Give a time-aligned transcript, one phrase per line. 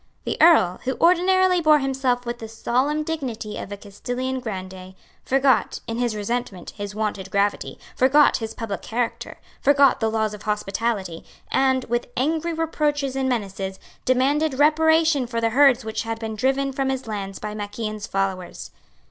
[0.23, 5.79] The Earl, who ordinarily bore himself with the solemn dignity of a Castilian grandee, forgot,
[5.85, 11.23] in his resentment, his wonted gravity, forgot his public character, forgot the laws of hospitality,
[11.51, 16.71] and, with angry reproaches and menaces, demanded reparation for the herds which had been driven
[16.73, 18.71] from his lands by Mac Ian's followers.